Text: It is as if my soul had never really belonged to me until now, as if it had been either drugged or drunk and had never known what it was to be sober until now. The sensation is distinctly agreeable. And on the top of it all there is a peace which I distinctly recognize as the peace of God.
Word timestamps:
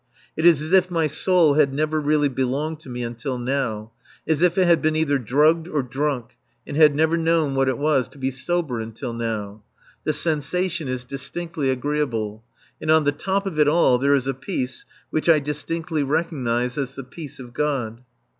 It 0.35 0.47
is 0.47 0.63
as 0.63 0.71
if 0.71 0.89
my 0.89 1.05
soul 1.05 1.53
had 1.53 1.71
never 1.71 2.01
really 2.01 2.27
belonged 2.27 2.79
to 2.79 2.89
me 2.89 3.03
until 3.03 3.37
now, 3.37 3.91
as 4.27 4.41
if 4.41 4.57
it 4.57 4.65
had 4.65 4.81
been 4.81 4.95
either 4.95 5.19
drugged 5.19 5.67
or 5.67 5.83
drunk 5.83 6.35
and 6.65 6.75
had 6.75 6.95
never 6.95 7.17
known 7.17 7.53
what 7.53 7.69
it 7.69 7.77
was 7.77 8.07
to 8.07 8.17
be 8.17 8.31
sober 8.31 8.79
until 8.79 9.13
now. 9.13 9.61
The 10.03 10.13
sensation 10.13 10.87
is 10.87 11.05
distinctly 11.05 11.69
agreeable. 11.69 12.43
And 12.81 12.89
on 12.89 13.03
the 13.03 13.11
top 13.11 13.45
of 13.45 13.59
it 13.59 13.67
all 13.67 13.99
there 13.99 14.15
is 14.15 14.25
a 14.25 14.33
peace 14.33 14.85
which 15.11 15.29
I 15.29 15.37
distinctly 15.37 16.01
recognize 16.01 16.79
as 16.79 16.95
the 16.95 17.03
peace 17.03 17.37
of 17.37 17.53
God. 17.53 18.01